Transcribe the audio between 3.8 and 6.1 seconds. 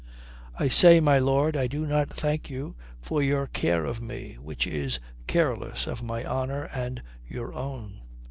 of me, which is careless of